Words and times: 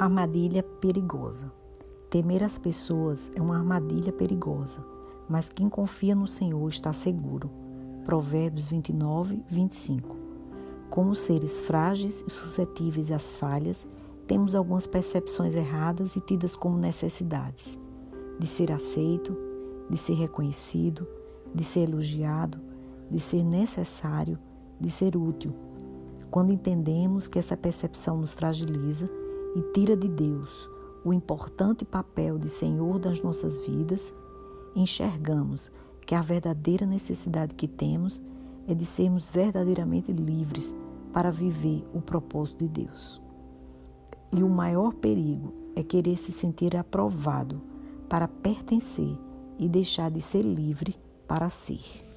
Armadilha 0.00 0.62
perigosa. 0.62 1.52
Temer 2.08 2.42
as 2.42 2.56
pessoas 2.56 3.30
é 3.34 3.42
uma 3.42 3.58
armadilha 3.58 4.10
perigosa, 4.10 4.82
mas 5.28 5.50
quem 5.50 5.68
confia 5.68 6.14
no 6.14 6.26
Senhor 6.26 6.66
está 6.70 6.90
seguro. 6.90 7.50
Provérbios 8.02 8.70
29, 8.70 9.44
25. 9.46 10.16
Como 10.88 11.14
seres 11.14 11.60
frágeis 11.60 12.24
e 12.26 12.30
suscetíveis 12.30 13.10
às 13.10 13.36
falhas, 13.36 13.86
temos 14.26 14.54
algumas 14.54 14.86
percepções 14.86 15.54
erradas 15.54 16.16
e 16.16 16.20
tidas 16.22 16.56
como 16.56 16.78
necessidades 16.78 17.78
de 18.38 18.46
ser 18.46 18.72
aceito, 18.72 19.36
de 19.90 19.98
ser 19.98 20.14
reconhecido, 20.14 21.06
de 21.54 21.62
ser 21.62 21.90
elogiado, 21.90 22.58
de 23.10 23.20
ser 23.20 23.42
necessário, 23.42 24.38
de 24.80 24.90
ser 24.90 25.14
útil. 25.14 25.54
Quando 26.30 26.54
entendemos 26.54 27.28
que 27.28 27.38
essa 27.38 27.54
percepção 27.54 28.16
nos 28.16 28.32
fragiliza 28.32 29.10
e 29.54 29.62
tira 29.72 29.96
de 29.96 30.08
Deus 30.08 30.70
o 31.04 31.12
importante 31.12 31.84
papel 31.84 32.38
de 32.38 32.48
Senhor 32.48 32.98
das 32.98 33.22
nossas 33.22 33.58
vidas, 33.60 34.14
enxergamos 34.74 35.72
que 36.06 36.14
a 36.14 36.20
verdadeira 36.20 36.84
necessidade 36.84 37.54
que 37.54 37.66
temos 37.66 38.22
é 38.68 38.74
de 38.74 38.84
sermos 38.84 39.30
verdadeiramente 39.30 40.12
livres 40.12 40.76
para 41.12 41.30
viver 41.30 41.84
o 41.94 42.00
propósito 42.00 42.64
de 42.64 42.84
Deus. 42.84 43.20
E 44.32 44.42
o 44.42 44.48
maior 44.48 44.94
perigo 44.94 45.52
é 45.74 45.82
querer 45.82 46.16
se 46.16 46.30
sentir 46.32 46.76
aprovado 46.76 47.60
para 48.08 48.28
pertencer 48.28 49.16
e 49.58 49.68
deixar 49.68 50.10
de 50.10 50.20
ser 50.20 50.42
livre 50.42 50.96
para 51.26 51.48
ser. 51.48 52.09